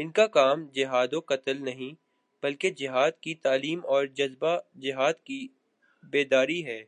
[0.00, 1.94] ان کا کام جہاد و قتال نہیں،
[2.42, 5.46] بلکہ جہادکی تعلیم اور جذبۂ جہاد کی
[6.02, 6.82] بیداری ہے